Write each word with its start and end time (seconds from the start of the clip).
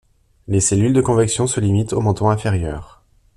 Les 0.47 0.61
cellules 0.61 0.93
de 0.93 1.01
convection 1.01 1.45
se 1.45 1.59
limitent 1.59 1.93
au 1.93 2.01
manteau 2.01 2.27
inférieur. 2.27 3.03